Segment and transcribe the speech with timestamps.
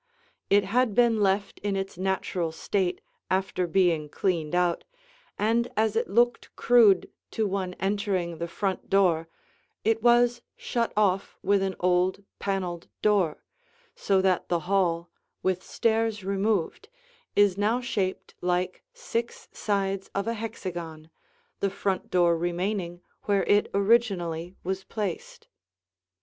[0.49, 4.83] It had been left in its natural state after being cleaned out,
[5.37, 9.27] and as it looked crude to one entering the front door,
[9.83, 13.43] it was shut off with an old, paneled door,
[13.95, 15.11] so that the hall,
[15.43, 16.89] with stairs removed,
[17.35, 21.11] is now shaped like six sides of a hexagon,
[21.59, 25.47] the front door remaining where it originally was placed.